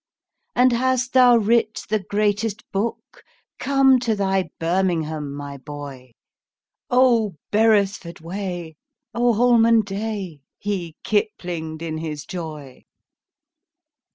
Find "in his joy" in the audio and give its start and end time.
11.83-12.81